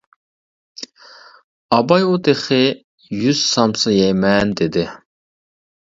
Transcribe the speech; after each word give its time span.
ئاباي 1.77 2.07
ئۇ 2.09 2.17
تېخى 2.29 2.59
يۈز 3.21 3.45
سامسا 3.53 3.97
يەيمەن 4.01 4.59
دېدى. 4.63 4.93